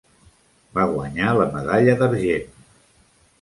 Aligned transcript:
Va 0.77 0.85
guanyar 0.93 1.35
la 1.41 1.47
medalla 1.57 1.95
d'argent. 2.01 2.49